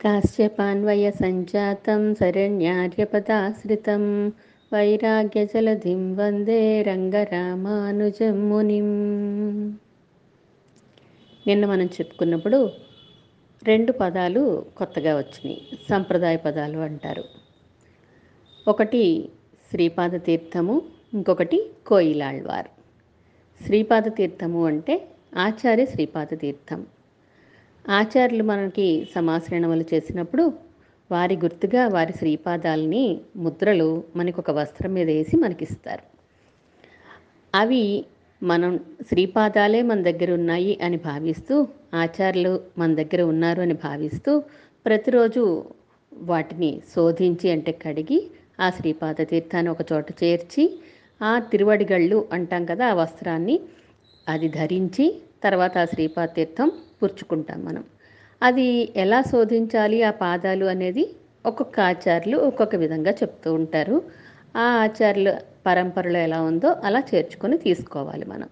[0.00, 4.30] काश्यपान्वयसञ्जातं शरण्यार्यपदाश्रितं
[4.72, 8.86] వైరాగ్యజలధిం వందే రంగరామానుజం మునిం
[11.46, 12.72] నిన్న మనం చెప్పుకున్నప్పుడు
[13.62, 17.24] రెండు పదాలు కొత్తగా వచ్చినాయి సంప్రదాయ పదాలు అంటారు
[18.66, 19.30] ఒకటి
[19.72, 20.82] శ్రీపాద తీర్థము
[21.14, 22.68] ఇంకొకటి కోయిలాళ్వార్
[23.60, 25.08] శ్రీపాద తీర్థము అంటే
[25.38, 26.86] ఆచార్య శ్రీపాద తీర్థం
[27.89, 30.43] ఆచార్యులు మనకి సమాశ్రణములు చేసినప్పుడు
[31.11, 36.03] వారి గుర్తుగా వారి శ్రీపాదాలని ముద్రలు మనకు ఒక వస్త్రం మీద వేసి మనకిస్తారు.
[37.53, 37.83] అవి
[38.41, 41.55] మనం శ్రీపాదాలే మన దగ్గర ఉన్నాయి అని భావిస్తూ
[41.93, 44.33] ఆచార్యులు మన దగ్గర ఉన్నారు అని భావిస్తూ
[44.85, 45.43] ప్రతిరోజు
[46.13, 48.19] వాటిని శోధించి అంటే కడిగి
[48.59, 50.63] ఆ శ్రీపాద తీర్థాన్ని ఒక చోట చేర్చి
[51.21, 53.59] ఆ తిరువడిగళ్ళు అంటాం కదా ఆ వస్త్రాన్ని
[54.27, 55.05] అది ధరించి
[55.43, 56.69] తర్వాత ఆ శ్రీపాద తీర్థం
[57.03, 57.83] పుచ్చుకుంటాం మనం.
[58.43, 61.03] అది ఎలా శోధించాలి ఆ పాదాలు అనేది
[61.45, 63.97] ఒక్కొక్క ఆచార్యులు ఒక్కొక్క విధంగా చెప్తూ ఉంటారు.
[64.55, 65.29] ఆ ఆచార్యుల
[65.65, 68.49] పరంపరలో ఎలా ఉందో అలా చేర్చుకొని తీసుకోవాలి మనం.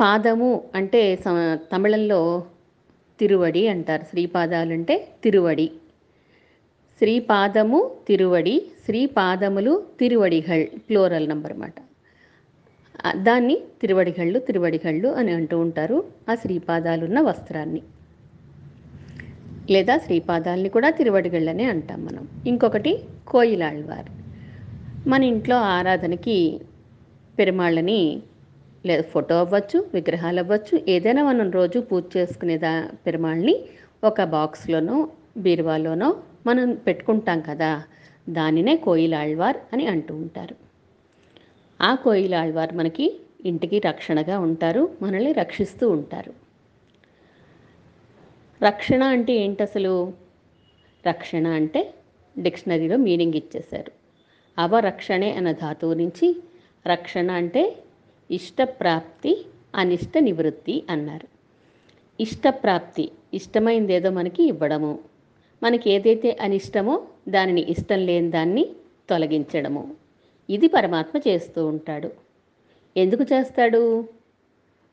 [0.00, 1.02] పాదము అంటే
[1.72, 2.20] తమిళంలో
[3.20, 4.02] తిరువడి అంటారు.
[4.02, 5.70] శ్రీపాదాలు అంటే తిరువడి.
[6.98, 7.78] శ్రీపాదము
[8.08, 11.74] తిరువడి శ్రీపాదములు తిరువడిగళ్ ప్లోరల్ నంబర్ అన్నమాట
[13.16, 16.04] దాన్ని తిరువడిగళ్ళు తిరువడిగళ్ళు అని అంటూ ఉంటారు.
[16.28, 17.82] ఆ శ్రీపాదాలున్న వస్త్రాన్ని.
[19.70, 22.28] లేదా శ్రీపాదాలని కూడా తిరువడిగళ్ళనే అంటాం మనం.
[22.46, 24.06] ఇంకొకటి కోయిలాళ్వార్.
[25.08, 26.60] మన ఇంట్లో ఆరాధనకి
[27.38, 28.22] పెరుమాళ్ళని
[28.86, 33.60] లేదా ఫోటో అవ్వచ్చు విగ్రహాలు అవ్వచ్చు ఏదైనా మనం రోజు పూజ చేసుకునేదా పెరుమాళ్ళని
[34.04, 37.82] ఒక బాక్స్లోనో బీరువాలోనో మనం పెట్టుకుంటాం కదా.
[38.30, 40.69] దానినే కోయిలాళ్వార్ అని అంటూ ఉంటారు.
[41.82, 46.34] ఆ కోయిలాళ్వారు మనకి ఇంటికి రక్షణగా ఉంటారు మనల్ని రక్షిస్తూ ఉంటారు.
[48.62, 50.12] రక్షణ అంటే ఏంటి అసలు?
[51.06, 51.94] రక్షణ అంటే
[52.38, 53.92] డిక్షనరీలో మీనింగ్ ఇచ్చేశారు.
[54.58, 56.42] అవరక్షణే అన్న ధాతువు నుంచి
[56.86, 57.76] రక్షణ అంటే
[58.30, 61.28] ఇష్టప్రాప్తి అనిష్ట నివృత్తి అన్నారు.
[62.22, 64.98] ఇష్టప్రాప్తి ఇష్టమైంది ఏదో మనకి ఇవ్వడము.
[65.62, 68.66] మనకి ఏదైతే అనిష్టమో దానిని ఇష్టం లేని దాన్ని
[69.10, 69.99] తొలగించడము.
[70.50, 72.10] ఇది పరమాత్మ చేస్తూ ఉంటాడు.
[72.96, 74.08] ఎందుకు చేస్తాడు?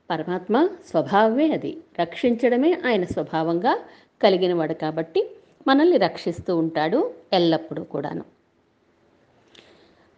[0.10, 1.78] పరమాత్మ స్వభావమే అది.
[2.02, 3.80] రక్షించడమే ఆయన స్వభావంగా
[4.24, 5.32] కలిగినవాడు కాబట్టి
[5.68, 8.24] మనల్ని రక్షిస్తూ ఉంటాడు ఎల్లప్పుడూ కూడాను.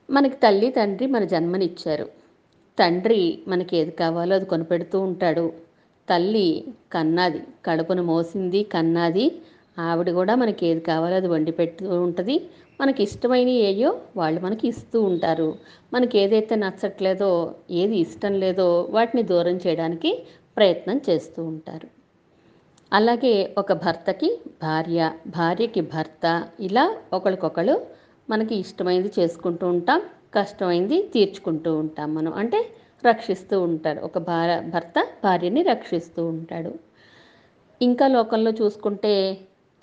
[0.10, 2.10] మనకి తల్లి తండ్రి మన జన్మనిచ్చారు.
[2.80, 5.54] తండ్రి మనకి ఏది కావాలో అది కొనిపెడుతూ ఉంటాడు.
[6.10, 9.32] తల్లి కన్నాది కడుపును మోసింది కన్నాది
[9.80, 12.42] ఆవిడ కూడా మనకి ఏది కావాలో అది వండి పెడుతూ ఉంటుంది.
[12.80, 15.48] మనకి ఇష్టమైనవి ఏయో వాళ్ళు మనకి ఇస్తూ ఉంటారు.
[15.94, 20.12] మనకి ఏదైతే నచ్చట్లేదో ఏది ఇష్టం లేదో వాటిని దూరం చేయడానికి
[20.58, 21.88] ప్రయత్నం చేస్తూ ఉంటారు.
[22.94, 24.30] అలాగే ఒక భర్తకి
[24.62, 26.26] భార్య భార్యకి భర్త
[26.60, 27.76] ఇలా ఒకరికొకరు
[28.30, 30.02] మనకి ఇష్టమైనది చేసుకుంటూ ఉంటాం
[30.34, 32.34] కష్టమైంది తీర్చుకుంటూ ఉంటాం మనం.
[32.34, 32.60] అంటే
[33.06, 36.72] రక్షిస్తూ ఉంటారు ఒక భార్య భర్త భార్యని రక్షిస్తూ ఉంటాడు.
[37.82, 39.14] ఇంకా లోకంలో చూసుకుంటే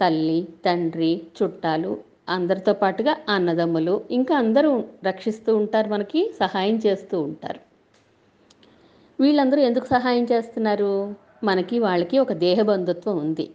[0.01, 1.93] తల్లి తండ్రి చుట్టాలు
[2.28, 7.60] అందరితో పాటుగా అన్నదమ్ములు ఇంకా అందరూ రక్షిస్తూ ఉంటారు మనకి సహాయం చేస్తూ ఉంటారు.
[9.20, 11.15] వీళ్ళందరూ ఎందుకు సహాయం చేస్తున్నారు?
[11.44, 13.50] మనకి వాళ్ళకి ఒక దేహ బంధుత్వం ఉంది.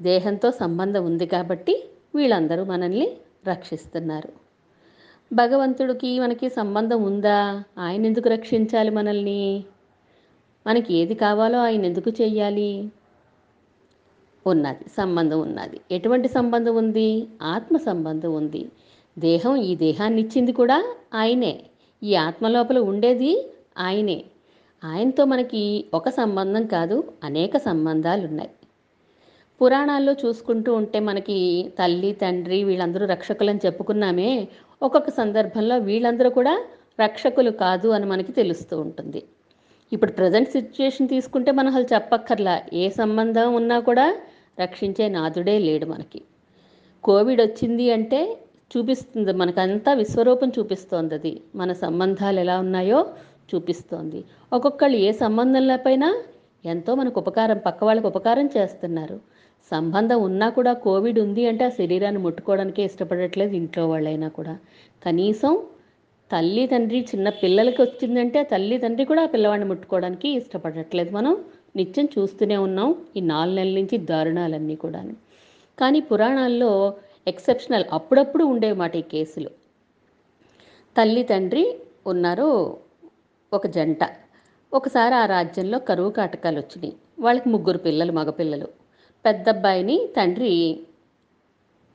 [0.00, 3.16] దేహంతో సంబంధం ఉంది కాబట్టి వీళ్ళందరూ మనల్ని
[3.46, 4.32] రక్షిస్తున్నారు.
[5.32, 7.64] భగవంతుడికి మనకి సంబంధం ఉందా?
[7.78, 9.64] ఆయన ఎందుకు రక్షించాలి మనల్ని?
[10.66, 12.90] మనకి ఏది కావాలో ఆయన ఎందుకు చెయ్యాలి?
[14.46, 15.80] ఉన్నది సంబంధం ఉన్నది.
[15.92, 17.28] ఎటువంటి సంబంధం ఉంది?
[17.42, 18.70] ఆత్మ సంబంధం ఉంది.
[19.18, 20.84] దేహం ఈ దేహాన్ని ఇచ్చింది కూడా
[21.14, 21.64] ఆయనే.
[22.02, 24.24] ఈ ఆత్మ లోపల ఉండేది ఆయనే.
[24.84, 28.50] ఆయనతో మనకి ఒక సంబంధం కాదు అనేక సంబంధాలు ఉన్నాయి
[29.60, 34.48] పురాణాల్లో చూసుకుంటూ ఉంటే మనకి తల్లి తండ్రి వీళ్ళందరూ రక్షకులని చెప్పుకున్నామే.
[34.82, 36.62] ఒక్కొక్క సందర్భంలో వీళ్ళందరూ కూడా
[37.00, 39.22] రక్షకులు కాదు అని మనకి తెలుస్తూ ఉంటుంది.
[39.92, 42.62] ఇప్పుడు ప్రజెంట్ సిచ్యుయేషన్ తీసుకుంటే మనం అసలు చెప్పక్కర్లా.
[42.72, 44.16] ఏ సంబంధం ఉన్నా కూడా
[44.60, 46.22] రక్షించే నాథుడే లేడు మనకి.
[47.04, 48.38] కోవిడ్ వచ్చింది అంటే
[48.76, 49.32] చూపిస్తుంది.
[49.32, 51.40] మనకంతా విశ్వరూపం చూపిస్తోంది అది.
[51.54, 53.06] మన సంబంధాలు ఎలా ఉన్నాయో
[53.54, 54.24] చూపిస్తోంది.
[54.52, 55.62] ఒక్కొక్కళ్ళు ఏ సంబంధం
[56.64, 59.20] ఎంతో మనకు ఉపకారం పక్క వాళ్ళకి ఉపకారం చేస్తున్నారు.
[59.70, 64.58] సంబంధం ఉన్నా కూడా కోవిడ్ ఉంది అంటే ఆ శరీరాన్ని ముట్టుకోవడానికే ఇష్టపడట్లేదు ఇంట్లో వాళ్ళైనా కూడా.
[65.06, 65.62] కనీసం
[66.32, 71.10] తల్లి తండ్రి చిన్న పిల్లలకి వచ్చిందంటే తల్లి తండ్రి కూడా ఆ పిల్లవాడిని ముట్టుకోవడానికి ఇష్టపడట్లేదు.
[71.10, 71.44] మనం
[71.76, 75.04] నిత్యం చూస్తూనే ఉన్నాం ఈ నాలుగు నెలల నుంచి దారుణాలన్నీ కూడా
[75.78, 76.94] కానీ పురాణాల్లో
[77.26, 79.50] ఎక్సెప్షనల్ అప్పుడప్పుడు ఉండేవి మాట ఈ కేసులు.
[80.96, 81.64] తల్లి తండ్రి
[82.06, 82.76] ఉన్నారు
[83.52, 83.98] ఒక జంట.
[84.72, 86.94] ఒకసారి ఆ రాజ్యంలో కరువు కాటకాలు వచ్చినాయి.
[87.20, 88.68] వాళ్ళకి ముగ్గురు పిల్లలు మగపిల్లలు.
[89.24, 90.80] పెద్దబ్బాయిని తండ్రి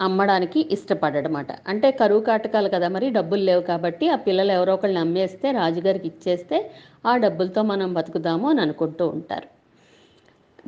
[0.02, 5.52] అమ్మడానికి ఇష్టపడమాట అంటే కరువు కాటకాలు కదా మరి డబ్బులు లేవు కాబట్టి ఆ పిల్లలు ఎవరో ఒకళ్ళని అమ్మేస్తే
[5.52, 6.72] రాజుగారికి ఇచ్చేస్తే
[7.06, 9.48] ఆ డబ్బులతో మనం బతుకుదాము అని అనుకుంటూ ఉంటారు.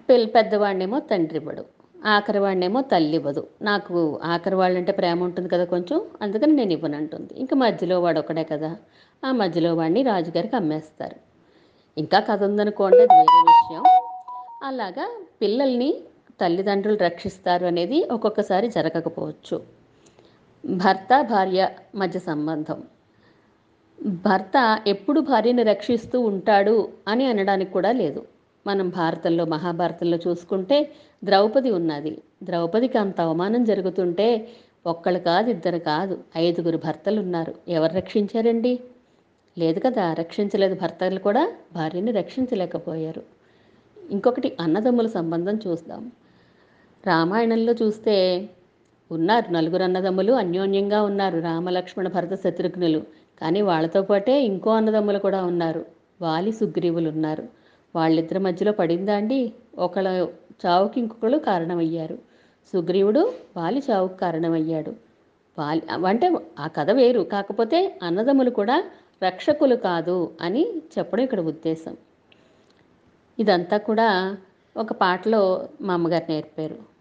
[0.09, 1.65] పిల్ల పెద్దవాడినేమో తండ్రి ఇవ్వడు
[2.05, 7.33] ఆఖరి వాడినేమో తల్లి ఇవ్వదు నాకు ఆఖరి వాళ్ళంటే ప్రేమ ఉంటుంది కదా కొంచెం అందుకని నేను ఇవ్వనంటుంది.
[7.37, 8.75] ఇంకా మధ్యలో వాడు ఒకడే కదా
[9.25, 11.15] ఆ మధ్యలో వాడిని రాజుగారికి అమ్మేస్తారు.
[11.97, 13.83] ఇంకా కథ ఉందనుకోండి అది వేరే విషయం.
[14.63, 15.11] అలాగా
[15.41, 16.03] పిల్లల్ని
[16.41, 19.63] తల్లిదండ్రులు రక్షిస్తారు అనేది ఒక్కొక్కసారి జరగకపోవచ్చు.
[20.65, 22.83] భర్త భార్య మధ్య సంబంధం.
[24.25, 28.25] భర్త ఎప్పుడు భార్యను రక్షిస్తూ ఉంటాడు అని అనడానికి కూడా లేదు.
[28.67, 30.91] మనం భారతంలో మహాభారతంలో చూసుకుంటే
[31.23, 32.21] ద్రౌపది ఉన్నది.
[32.43, 34.47] ద్రౌపదికి అంత అవమానం జరుగుతుంటే
[34.87, 37.55] ఒక్కళ్ళు కాదు ఇద్దరు కాదు ఐదుగురు భర్తలు ఉన్నారు.
[37.67, 38.79] ఎవరు రక్షించారండి?
[39.57, 40.75] లేదు కదా రక్షించలేదు.
[40.75, 43.23] భర్తలు కూడా భార్యని రక్షించలేకపోయారు.
[44.11, 46.11] ఇంకొకటి అన్నదమ్ముల సంబంధం చూద్దాం.
[47.07, 48.15] రామాయణంలో చూస్తే
[49.11, 53.01] ఉన్నారు నలుగురు అన్నదమ్ములు అన్యోన్యంగా ఉన్నారు రామలక్ష్మణ భరత శత్రుఘ్నులు.
[53.41, 55.85] కానీ వాళ్ళతో పాటే ఇంకో అన్నదమ్ములు కూడా ఉన్నారు.
[56.21, 57.43] వాలి సుగ్రీవులు ఉన్నారు.
[57.95, 60.07] వాళ్ళిద్దరి మధ్యలో పడిందా అండి ఒకళ్ళ
[60.65, 62.17] చావుకి ఇంకొకళ్ళు కారణమయ్యారు.
[62.73, 64.93] సుగ్రీవుడు వాలి చావుకు కారణమయ్యాడు.
[65.59, 66.27] వాలి అంటే
[66.59, 67.21] ఆ కథ వేరు.
[67.21, 68.83] కాకపోతే అన్నదమ్ములు కూడా
[69.23, 70.63] రక్షకులు కాదు అని
[70.97, 71.97] చెప్పడం ఇక్కడ ఉద్దేశం.
[73.39, 74.37] ఇదంతా కూడా
[74.77, 75.41] ఒక పాటలో
[75.81, 76.94] మా అమ్మగారు నేర్పారు.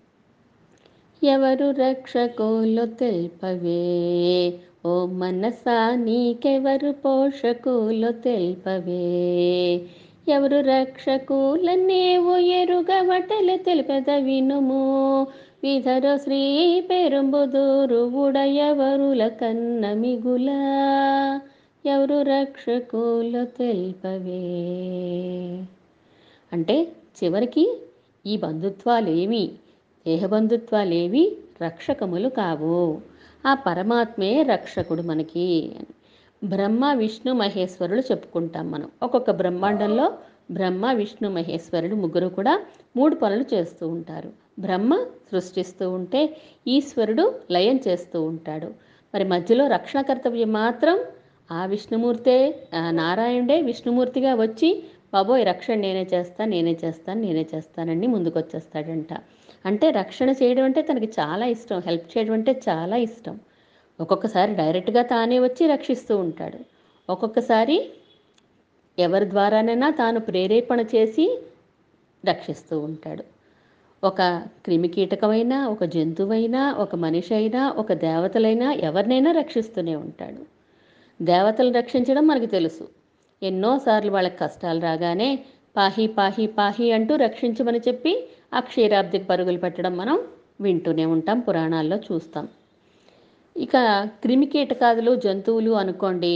[1.24, 4.52] ఎవరు రక్షకులు తెల్పవే?
[4.86, 9.80] ఓ మనసా నీకెవరు పోషకులు తెల్పవే?
[10.28, 15.26] ఎవరు రక్షకులనేవో ఎరుగవటలు తెలిపెద వినుము.
[15.62, 20.50] విధర శ్రీ పెరుంబుదూరు ఉడయవరుల కన్న మిగుల?
[21.86, 24.42] ఎవరు రక్షకులు తెల్పవే?
[26.52, 26.88] అంటే
[27.24, 27.80] చివరికి
[28.26, 29.50] ఈ బంధుత్వాలు ఏమి
[30.06, 31.22] దేహబంధుత్వాలేవి
[31.62, 32.78] రక్షకములు కావు.
[33.46, 35.44] ఆ పరమాత్మే రక్షకుడు మనకి
[36.42, 38.88] బ్రహ్మ విష్ణు మహేశ్వరులు చెప్పుకుంటాం మనం.
[39.02, 40.06] ఒక్కొక్క బ్రహ్మాండంలో
[40.50, 42.54] బ్రహ్మ విష్ణు మహేశ్వరుడు ముగ్గురు కూడా
[42.96, 44.30] మూడు పనులు చేస్తూ ఉంటారు.
[44.58, 44.92] బ్రహ్మ
[45.32, 46.20] సృష్టిస్తూ ఉంటే
[46.68, 48.68] ఈశ్వరుడు లయం చేస్తూ ఉంటాడు.
[49.14, 50.98] మరి మధ్యలో రక్షణ కర్తవ్యం మాత్రం
[51.50, 52.36] ఆ విష్ణుమూర్తే
[52.90, 54.70] నారాయణుడే విష్ణుమూర్తిగా వచ్చి
[55.14, 59.12] బాబోయ్ రక్షణ నేనే చేస్తాను నేనే చేస్తాను నేనే చేస్తానని ముందుకొచ్చేస్తాడంట.
[59.66, 61.78] అంటే రక్షణ చేయడం అంటే తనకి చాలా ఇష్టం.
[61.78, 63.40] హెల్ప్ చేయడం అంటే చాలా ఇష్టం.
[64.00, 66.58] ఒక్కొక్కసారి డైరెక్ట్గా తానే వచ్చి రక్షిస్తూ ఉంటాడు.
[67.12, 67.90] ఒక్కొక్కసారి
[68.98, 71.42] ఎవరి ద్వారానైనా తాను ప్రేరేపణ చేసి
[72.26, 73.24] రక్షిస్తూ ఉంటాడు.
[74.04, 80.46] ఒక క్రిమికీటకమైనా ఒక జంతువైనా ఒక మనిషి అయినా ఒక దేవతలైనా ఎవరినైనా రక్షిస్తూనే ఉంటాడు.
[81.24, 82.88] దేవతలు రక్షించడం మనకు తెలుసు.
[83.42, 85.38] ఎన్నోసార్లు వాళ్ళకి కష్టాలు రాగానే
[85.76, 90.16] పాహి పాహి పాహి అంటూ రక్షించమని చెప్పి ఆ క్షీరాబ్దికి పరుగులు పెట్టడం మనం
[90.60, 92.46] వింటూనే ఉంటాం పురాణాల్లో చూస్తాం.
[93.56, 93.74] ఇక
[94.22, 96.34] క్రిమి కీటకాదులు జంతువులు అనుకోండి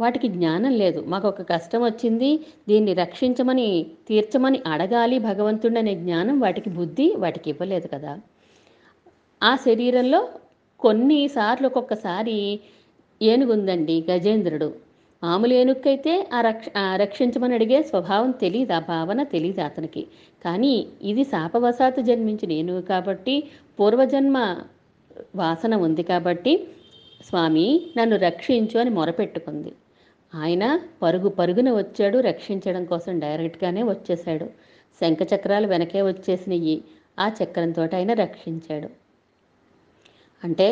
[0.00, 1.00] వాటికి జ్ఞానం లేదు.
[1.06, 2.30] మాకు ఒక కష్టం వచ్చింది
[2.68, 3.68] దీన్ని రక్షించమని
[4.08, 8.12] తీర్చమని అడగాలి భగవంతుడు అనే జ్ఞానం వాటికి బుద్ధి వాటికి ఇవ్వలేదు కదా.
[9.40, 10.20] ఆ శరీరంలో
[10.80, 12.36] కొన్నిసార్లు ఒక్కొక్కసారి
[13.20, 14.68] ఏనుగుందండి గజేంద్రుడు.
[15.22, 20.02] మామూలు ఏనుక్కైతే ఆ రక్ష రక్షించమని అడిగే స్వభావం తెలియదు ఆ భావన తెలియదు అతనికి.
[20.44, 23.34] కానీ ఇది శాపవశాత్తు జన్మించిన ఏనుగు కాబట్టి
[23.78, 24.38] పూర్వజన్మ
[25.36, 26.52] వాసన ఉంది కాబట్టి
[27.20, 27.66] స్వామి
[27.96, 29.72] నన్ను రక్షించు అని మొరపెట్టుకుంది.
[30.32, 30.64] ఆయన
[31.02, 34.46] పరుగు పరుగున వచ్చాడు రక్షించడం కోసం డైరెక్ట్గానే వచ్చేశాడు.
[35.00, 36.76] శంఖ చక్రాలు వెనకే వచ్చేసినవి
[37.18, 38.88] ఆ చక్రంతో ఆయన రక్షించాడు.
[40.42, 40.68] అంటే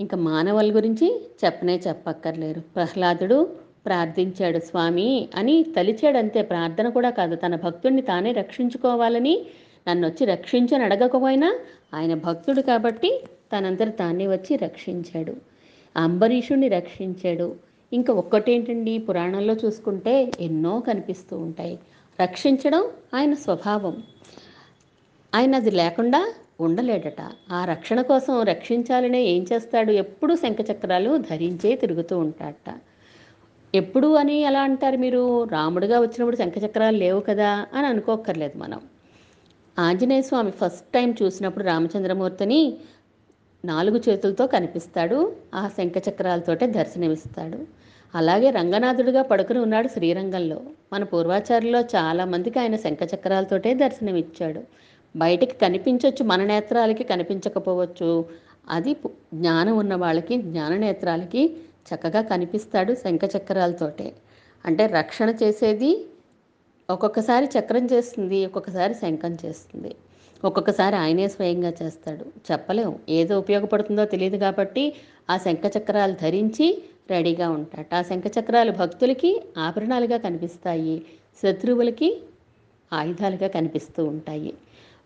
[0.00, 1.06] ఇంకా మానవుల గురించి
[1.44, 3.38] చెప్పనే చెప్పక్కర్లేరు ప్రహ్లాదుడు
[3.86, 9.46] ప్రార్థించాడు స్వామి అని తలిచాడు అంతే ప్రార్థన కూడా కాదు తన భక్తుడిని తానే రక్షించుకోవాలని
[9.88, 11.58] నన్ను వచ్చి రక్షించని అడగకపోయినా
[11.94, 15.36] ఆయన భక్తుడు కాబట్టి తనంతట తానే వచ్చి రక్షించాడు.
[15.96, 17.56] అంబరీషుణ్ణి రక్షించాడు.
[17.92, 21.78] ఇంకా ఒక్కటేంటండి పురాణంలో చూసుకుంటే ఎన్నో కనిపిస్తూ ఉంటాయి.
[22.22, 24.02] రక్షించడం ఆయన స్వభావం.
[25.34, 27.20] ఆయన అది లేకుండా ఉండలేడట.
[27.52, 29.92] ఆ రక్షణ కోసం రక్షించాలనే ఏం చేస్తాడు?
[29.92, 32.74] ఎప్పుడూ శంఖచక్రాలు ధరించే తిరుగుతూ ఉంటాడట.
[33.74, 35.44] ఎప్పుడు అని ఎలా అంటారు మీరు?
[35.44, 38.80] రాముడుగా వచ్చినప్పుడు శంఖచక్రాలు లేవు కదా అని అనుకోక్కర్లేదు మనం.
[39.78, 42.76] ఆంజనేయ స్వామి ఫస్ట్ టైం చూసినప్పుడు రామచంద్రమూర్తిని
[43.64, 45.32] నాలుగు చేతులతో కనిపిస్తాడు.
[45.54, 47.58] ఆ శంఖచక్రాలతోటే దర్శనమిస్తాడు.
[48.14, 50.60] అలాగే రంగనాథుడిగా పడుకుని ఉన్నాడు శ్రీరంగంలో.
[50.92, 54.60] మన పూర్వాచారుల్లో చాలామందికి ఆయన శంఖచక్రాలతోటే దర్శనమిచ్చాడు.
[55.16, 58.24] బయటికి కనిపించవచ్చు మన నేత్రాలకి కనిపించకపోవచ్చు.
[58.70, 61.56] అది పు- జ్ఞానం ఉన్న వాళ్ళకి జ్ఞాన నేత్రాలకి
[61.88, 64.08] చక్కగా కనిపిస్తాడు శంఖచక్రాలతోటే
[64.64, 65.90] అంటే రక్షణ చేసేది
[66.88, 69.90] ఒక్కొక్కసారి చక్రం చేస్తుంది ఒక్కొక్కసారి శంఖం చేస్తుంది.
[70.44, 72.24] ఒక్కొక్కసారి ఆయనే స్వయంగా చేస్తాడు.
[72.48, 74.84] చెప్పలేం ఏదో ఉపయోగపడుతుందో తెలియదు కాబట్టి
[75.30, 76.66] ఆ శంఖ చక్రాలు ధరించి
[77.10, 80.96] రెడీగా ఉంటాడు ఆ శంఖ చక్రాలు భక్తులకి ఆభరణాలుగా కనిపిస్తాయి
[81.42, 82.08] శత్రువులకి
[82.92, 84.52] ఆయుధాలుగా కనిపిస్తూ ఉంటాయి.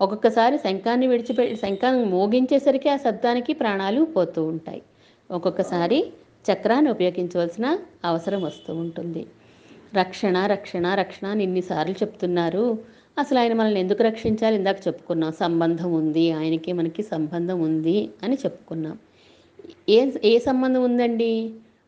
[0.00, 4.82] ఒక్కొక్కసారి శంఖాన్ని విడిచిపెట్టి శంఖాన్ని మోగించేసరికి ఆ శబ్దానికి ప్రాణాలు పోతూ ఉంటాయి.
[5.30, 5.98] ఒక్కొక్కసారి
[6.46, 9.26] చక్రాన్ని ఉపయోగించవలసిన అవసరం వస్తూ ఉంటుంది.
[9.94, 12.64] రక్షణ రక్షణ రక్షణ అని ఇన్నిసార్లు చెప్తున్నారు.
[13.18, 14.56] అసలు ఆయన మనల్ని ఎందుకు రక్షించాలి?
[14.56, 15.32] ఇందాక చెప్పుకున్నాం.
[15.32, 16.32] సంబంధం ఉంది.
[16.32, 18.98] ఆయనకి మనకి సంబంధం ఉంది అని చెప్పుకున్నాం.
[19.88, 21.32] ఏ ఏ సంబంధం ఉందండి?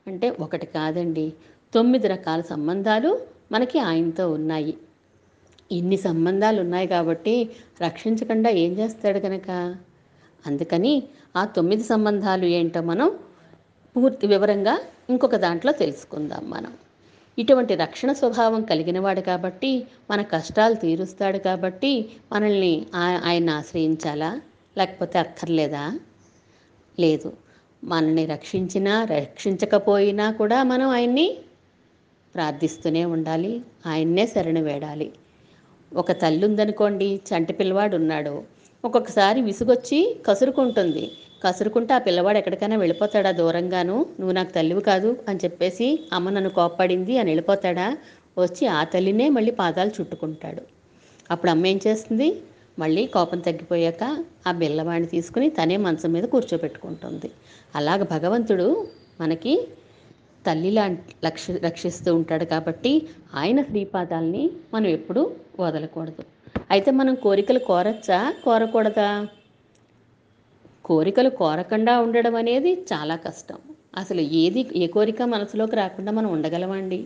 [0.06, 1.32] అంటే ఒకటి కాదండి.
[1.74, 3.20] తొమ్మిది రకాల సంబంధాలు
[3.52, 4.74] మనకి ఆయనతో ఉన్నాయి.
[5.72, 7.48] ఇన్ని సంబంధాలు ఉన్నాయి కాబట్టి
[7.82, 9.50] రక్షించకుండా ఏం చేస్తాడు కనుక
[10.46, 11.02] అందుకని
[11.36, 13.08] ఆ తొమ్మిది సంబంధాలు ఏంటో మనం
[13.96, 16.72] పూర్తి వివరంగా ఇంకొక దాంట్లో తెలుసుకుందాం మనం.
[17.38, 22.86] ఇటువంటి రక్షణ స్వభావం కలిగినవాడు కాబట్టి మన కష్టాలు తీరుస్తాడు కాబట్టి మనల్ని
[23.24, 24.40] ఆయన ఆశ్రయించాలా?
[24.78, 26.00] లేకపోతే అక్కర్లేదా?
[27.00, 27.32] లేదు.
[27.84, 31.38] మనల్ని రక్షించినా రక్షించకపోయినా కూడా మనం ఆయన్ని
[32.34, 33.62] ప్రార్థిస్తూనే ఉండాలి.
[33.86, 35.12] ఆయన్నే శరణు వేడాలి.
[35.94, 38.42] ఒక తల్లి ఉందనుకోండి చంటి పిల్లవాడు ఉన్నాడు
[38.84, 41.04] ఒక్కొక్కసారి విసుగొచ్చి కసురుకుంటుంది.
[41.44, 44.06] కసురుకుంటే ఆ పిల్లవాడు ఎక్కడికైనా వెళ్ళిపోతాడా దూరంగాను?
[44.20, 47.86] నువ్వు నాకు తల్లివి కాదు అని చెప్పేసి అమ్మ నన్ను కోప్పడింది అని వెళ్ళిపోతాడా?
[48.38, 50.62] వచ్చి ఆ తల్లినే మళ్ళీ పాదాలు చుట్టుకుంటాడు.
[51.30, 52.28] అప్పుడు అమ్మ ఏం చేస్తుంది?
[52.78, 54.04] మళ్ళీ కోపం తగ్గిపోయాక
[54.46, 57.28] ఆ బిల్లవాడిని తీసుకుని తనే మంచం మీద కూర్చోబెట్టుకుంటుంది
[57.74, 58.68] అలాగ భగవంతుడు
[59.20, 59.52] మనకి
[60.46, 66.22] తల్లిలా లక్ష రక్షిస్తూ ఉంటాడు కాబట్టి ఆయన శ్రీపాదాలని మనం ఎప్పుడూ వదలకూడదు.
[66.70, 68.34] అయితే మనం కోరికలు కోరచ్చా?
[68.44, 69.26] కోరకూడదా?
[70.84, 73.58] కోరికలు కోరకుండా ఉండడం అనేది చాలా కష్టం.
[73.96, 77.04] అసలు ఏది ఏ కోరిక మనసులోకి రాకుండా మనం ఉండగలమండి?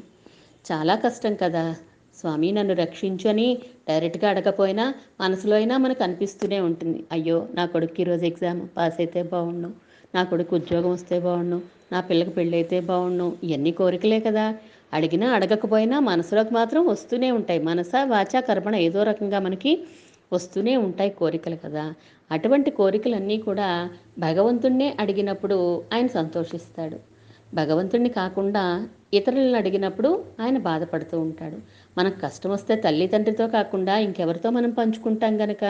[0.73, 1.76] చాలా కష్టం కదా.
[2.18, 7.04] స్వామి నన్ను రక్షించని డైరెక్ట్గా అడగపోయినా మనసులో అయినా మనకు అనిపిస్తూనే ఉంటుంది.
[7.12, 9.88] అయ్యో నా కొడుకు ఈరోజు ఎగ్జామ్ పాస్ అయితే బాగుండు.
[10.14, 11.58] నా కొడుకు ఉద్యోగం వస్తే బాగుండు
[11.92, 14.44] నా పిల్లకి పెళ్ళైతే బాగుండు ఇవన్నీ కోరికలే కదా.
[14.92, 17.60] అడిగినా అడగకపోయినా మనసులోకి మాత్రం వస్తూనే ఉంటాయి.
[17.62, 19.72] మనస వాచ కర్మణ ఏదో రకంగా మనకి
[20.32, 21.84] వస్తూనే ఉంటాయి కోరికలు కదా.
[22.30, 23.68] అటువంటి కోరికలన్నీ కూడా
[24.18, 25.58] భగవంతుణ్ణే అడిగినప్పుడు
[25.92, 26.98] ఆయన సంతోషిస్తాడు.
[27.54, 28.64] భగవంతుణ్ణి కాకుండా
[29.12, 30.10] ఇతరులను అడిగినప్పుడు
[30.40, 31.58] ఆయన బాధపడుతూ ఉంటాడు.
[31.96, 35.64] మనకు కష్టం వస్తే తల్లిదండ్రితో కాకుండా ఇంకెవరితో మనం పంచుకుంటాం గనక?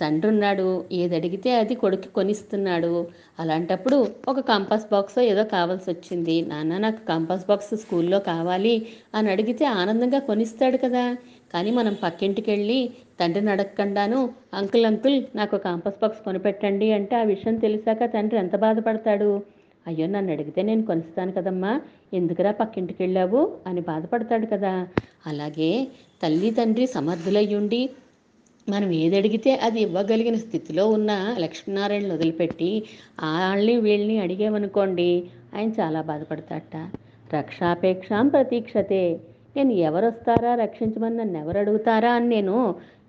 [0.00, 2.92] తండ్రి ఉన్నాడు ఏది అడిగితే అది కొడుకు కొనిస్తున్నాడు.
[3.40, 3.96] అలాంటప్పుడు
[4.28, 6.42] ఒక కంపాస్ బాక్స్ ఏదో కావాల్సి వచ్చింది.
[6.42, 8.74] నాన్న నాకు కంపాస్ బాక్స్ స్కూల్లో కావాలి
[9.14, 11.04] అని అడిగితే ఆనందంగా కొనిస్తాడు కదా.
[11.52, 12.78] కానీ మనం పక్కింటికి వెళ్ళి
[13.20, 14.20] తండ్రిని అడగకుండాను
[14.54, 19.30] అంకుల్ అంకుల్ నాకు కంపాస్ బాక్స్ కొనిపెట్టండి అంటే ఆ విషయం తెలిసాక తండ్రి ఎంత బాధపడతాడు?
[19.86, 21.72] అయ్యో నన్ను అడిగితే నేను కొనిస్తాను కదమ్మా.
[22.14, 24.72] ఎందుకురా పక్కింటికి వెళ్ళావు అని బాధపడతాడు కదా.
[25.26, 25.70] అలాగే
[26.22, 27.80] తల్లి తండ్రి సమర్థులయ్యుండి
[28.66, 32.70] మనం ఏది అడిగితే అది ఇవ్వగలిగిన స్థితిలో ఉన్న లక్ష్మీనారాయణని వదిలిపెట్టి
[33.22, 35.10] వాళ్ళని వీళ్ళని అడిగామనుకోండి
[35.54, 36.72] ఆయన చాలా బాధపడతాట
[37.34, 39.04] రక్షాపేక్షాం ప్రతీక్షతే.
[39.56, 42.12] నేను ఎవరు వస్తారా రక్షించమని నన్ను ఎవరు అడుగుతారా?
[42.12, 42.56] అని నేను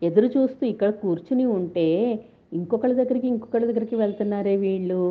[0.03, 1.87] ఎదురు చూస్తూ ఇక్కడ కూర్చుని ఉంటే
[2.53, 5.03] ఇంకొకళ్ళ దగ్గరికి ఇంకొకళ్ళ దగ్గరికి వెళ్తున్నారే వీళ్ళు?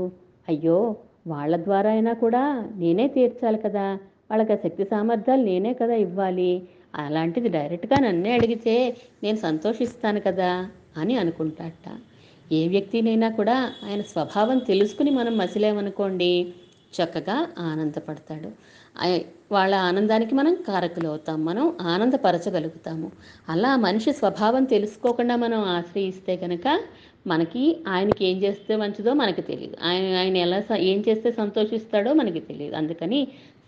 [0.48, 0.78] అయ్యో
[1.26, 2.42] వాళ్ళ ద్వారా అయినా కూడా
[2.76, 3.86] నేనే తీర్చాలి కదా.
[4.30, 6.52] వాళ్ళకి ఆ శక్తి సామర్థ్యాలు నేనే కదా ఇవ్వాలి.
[6.94, 8.74] అలాంటిది డైరెక్ట్గా నన్నే అడిగితే
[9.22, 10.50] నేను సంతోషిస్తాను కదా
[10.96, 11.86] అని అనుకుంటాట.
[12.52, 16.32] ఏ వ్యక్తినైనా కూడా ఆయన స్వభావం తెలుసుకుని మనం మసిలేమనుకోండి
[16.94, 18.50] చక్కగా ఆనందపడతాడు.
[19.52, 23.08] వాళ్ళ ఆనందానికి మనం కారకులు అవుతాం మనం ఆనందపరచగలుగుతాము.
[23.48, 26.66] అలా మనిషి స్వభావం తెలుసుకోకుండా మనం ఆశ్రయిస్తే కనుక
[27.26, 29.76] మనకి ఆయనకి ఏం చేస్తే మంచిదో మనకి తెలియదు.
[29.82, 32.76] ఆయన ఆయన ఎలా ఏం చేస్తే సంతోషిస్తాడో మనకి తెలియదు.
[32.76, 33.20] అందుకని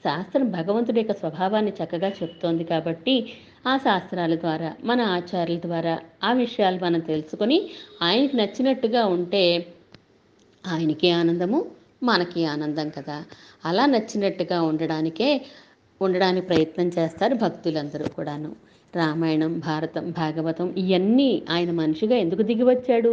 [0.06, 3.14] శాస్త్రం భగవంతుడి యొక్క స్వభావాన్ని చక్కగా చెప్తోంది కాబట్టి
[3.66, 5.94] ఆ శాస్త్రాల ద్వారా మన ఆచార్యుల ద్వారా
[6.24, 7.58] ఆ విషయాలు మనం తెలుసుకొని
[8.02, 9.44] ఆయనకి నచ్చినట్టుగా ఉంటే
[10.64, 11.58] ఆయనకి ఆనందము
[12.02, 13.16] మనకి ఆనందం కదా.
[13.64, 15.28] అలా నచ్చినట్టుగా ఉండడానికే
[16.00, 18.50] ఉండడానికి ప్రయత్నం చేస్తారు భక్తులందరూ కూడాను.
[18.96, 23.12] రామాయణం భారతం భాగవతం ఇవన్నీ ఆయన మనిషిగా ఎందుకు దిగి వచ్చాడు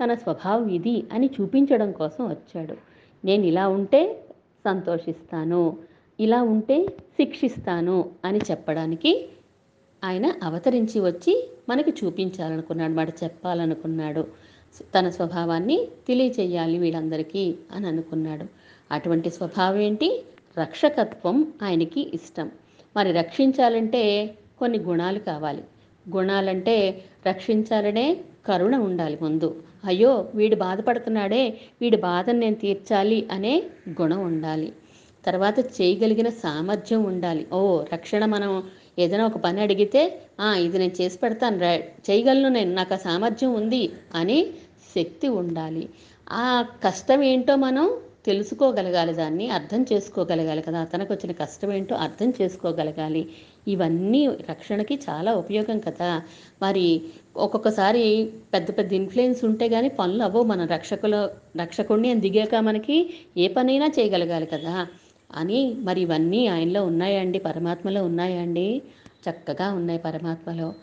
[0.00, 2.76] తన స్వభావం ఇది అని చూపించడం కోసం వచ్చాడు.
[3.22, 4.00] నేను ఇలా ఉంటే
[4.64, 5.62] సంతోషిస్తాను.
[6.20, 9.28] ఇలా ఉంటే శిక్షిస్తాను అని చెప్పడానికి
[10.04, 14.26] ఆయన అవతరించి వచ్చి మనకి చూపించాలనుకున్నాడు మాట చెప్పాలనుకున్నాడు.
[14.98, 18.46] తన స్వభావాన్ని తెలియచేయాలి వీళ్ళందరికీ అని అనుకున్నాడు.
[18.90, 20.24] అటువంటి స్వభావం ఏంటి?
[20.60, 22.50] రక్షకత్వం ఆయనకి ఇష్టం.
[22.96, 25.64] మరి రక్షించాలంటే కొన్ని గుణాలు కావాలి.
[26.16, 29.62] గుణాలంటే రక్షించాలనే కరుణ ఉండాలి ముందు.
[29.84, 33.62] అయ్యో వీడు బాధపడుతున్నాడే వీడి బాధను నేను తీర్చాలి అనే
[34.02, 34.72] గుణం ఉండాలి.
[35.26, 37.46] తర్వాత చేయగలిగిన సామర్థ్యం ఉండాలి.
[37.52, 37.60] ఓ
[37.92, 38.50] రక్షణ మనం
[38.98, 40.02] ఏదైనా ఒక పని అడిగితే
[40.64, 41.72] ఇది నేను చేసి పెడతాను రా
[42.08, 43.82] చేయగలను నేను నాకు ఆ సామర్థ్యం ఉంది
[44.14, 44.38] అని
[44.96, 45.88] శక్తి ఉండాలి.
[46.32, 47.86] ఆ కష్టం ఏంటో మనం
[48.26, 50.78] తెలుసుకోగలగాలి దాన్ని అర్థం చేసుకోగలగాలి కదా.
[50.80, 53.22] అతనికి వచ్చిన కష్టం ఏంటో అర్థం చేసుకోగలగాలి.
[53.68, 56.10] ఇవన్నీ రక్షణకి చాలా ఉపయోగం కదా.
[56.62, 56.86] మరి
[57.36, 58.04] ఒక్కొక్కసారి
[58.54, 60.44] పెద్ద పెద్ద ఇన్ఫ్లుయెన్స్ ఉంటే కానీ పనులు అవ్వవు.
[60.52, 61.14] మన రక్షకుల
[61.62, 62.96] రక్షకుడిని అని దిగాక మనకి
[63.36, 64.86] ఏ పనైనా చేయగలగాలి కదా.
[65.34, 68.82] అని మరి ఇవన్నీ ఆయనలో ఉన్నాయండి పరమాత్మలో ఉన్నాయండి
[69.30, 70.74] చక్కగా ఉన్నాయి పరమాత్మలో.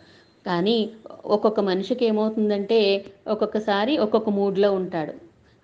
[0.46, 0.89] కానీ
[1.25, 5.13] ఒక్కొక్క మనిషికి ఏమవుతుందంటే ఒక్కొక్కసారి ఒక్కొక్క మూడ్లో ఉంటాడు.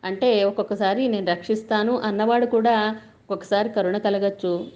[0.03, 4.67] అంటే ఒక్కొక్కసారి నేను రక్షిస్తాను అన్నవాడు కూడా ఒక్కొక్కసారి కరుణ కలగచ్చు.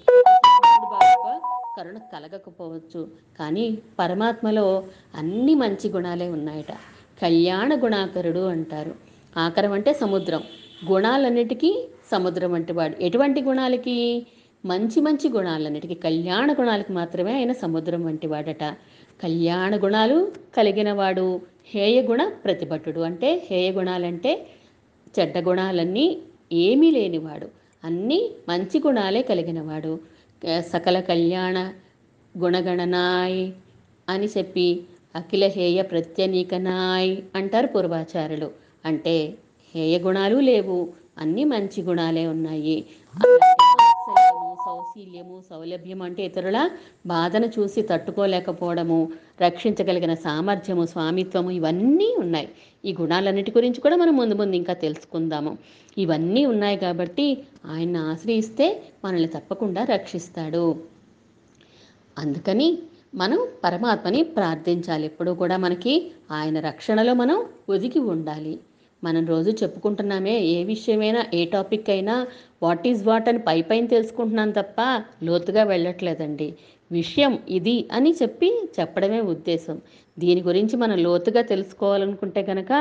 [1.77, 3.07] కరుణ కలగకపోవచ్చు.
[3.39, 4.83] కానీ పరమాత్మలో
[5.15, 6.71] అన్ని మంచి గుణాలే ఉన్నాయట.
[7.21, 8.95] కళ్యాణ గుణాకరుడు అంటారు.
[9.37, 10.43] ఆకరం అంటే సముద్రం.
[10.91, 12.95] గుణాలన్నిటికీ సముద్రం వంటి వాడు.
[13.03, 13.97] ఎటువంటి గుణాలకి?
[14.65, 15.95] మంచి మంచి గుణాలన్నిటికీ.
[16.05, 18.63] కళ్యాణ గుణాలకి మాత్రమే ఆయన సముద్రం వంటి వాడట.
[19.23, 20.17] కళ్యాణ గుణాలు
[20.57, 21.25] కలిగిన వాడు
[21.73, 23.01] హేయ గుణ ప్రతిభటుడు.
[23.09, 24.31] అంటే హేయ గుణాలంటే
[25.19, 26.07] చెడ్డ గుణాలన్నీ
[26.65, 27.47] ఏమీ లేనివాడు.
[27.83, 29.93] అన్నీ మంచి గుణాలే కలిగినవాడు
[30.59, 31.57] సకల కళ్యాణ
[32.37, 33.41] గుణగణనాయ్
[34.09, 34.67] అని చెప్పి
[35.15, 38.49] అఖిల హేయ ప్రత్యనీకనాయ్ అంటారు పూర్వాచారులు
[38.85, 39.15] అంటే
[39.75, 40.79] హేయ గుణాలు లేవు.
[41.17, 42.85] అన్నీ మంచి గుణాలే ఉన్నాయి.
[44.65, 46.69] సౌశీల్యము సౌలభ్యం అంటే ఇతరుల
[47.05, 52.49] బాధను చూసి తట్టుకోలేకపోవడము రక్షించగలిగిన సామర్థ్యము స్వామిత్వము ఇవన్నీ ఉన్నాయి.
[52.85, 55.57] ఈ గుణాలన్నిటి గురించి కూడా మనం ముందు ముందు ఇంకా తెలుసుకుందాము.
[55.97, 60.83] ఇవన్నీ ఉన్నాయి కాబట్టి ఆయన్ని ఆశ్రయిస్తే మనల్ని తప్పకుండా రక్షిస్తాడు.
[62.17, 62.77] అందుకని
[63.15, 65.05] మనం పరమాత్మని ప్రార్థించాలి.
[65.05, 68.59] ఎప్పుడూ కూడా మనకి ఆయన రక్షణలో మనం ఒదిగి ఉండాలి.
[69.03, 72.15] మనం రోజు చెప్పుకుంటున్నామే ఏ విషయమైనా ఏ టాపిక్ అయినా
[72.63, 74.79] వాట్ ఈజ్ వాట్ అని పై పైన తెలుసుకుంటున్నాం తప్ప
[75.23, 76.49] లోతుగా వెళ్ళట్లేదండి.
[76.91, 79.77] విషయం ఇది అని చెప్పి చెప్పడమే ఉద్దేశం.
[80.17, 82.71] దీని గురించి మనం లోతుగా తెలుసుకోవాలనుకుంటే కనుక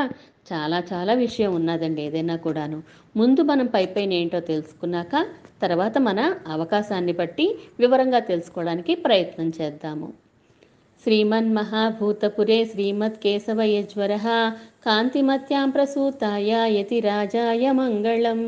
[0.52, 2.78] చాలా చాలా విషయం ఉన్నదండి ఏదైనా కూడాను.
[3.16, 5.14] ముందు మనం పై పైన ఏంటో తెలుసుకున్నాక
[5.62, 7.46] తర్వాత మన అవకాశాన్ని బట్టి
[7.78, 10.08] వివరంగా తెలుసుకోవడానికి ప్రయత్నం చేద్దాము.
[11.04, 14.12] శ్రీమన్మహాభూతపురే శ్రీమత్కేశవయజ్వర
[14.84, 18.40] కాంతిమత్యాం ప్రసూతాయ యతి రాజాయ మంగళం